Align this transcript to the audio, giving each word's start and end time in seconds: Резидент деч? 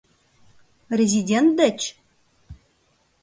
Резидент 0.97 1.49
деч? 1.59 1.79